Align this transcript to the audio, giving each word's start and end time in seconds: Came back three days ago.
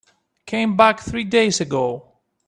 Came 0.47 0.75
back 0.75 0.99
three 0.99 1.23
days 1.25 1.61
ago. 1.61 2.17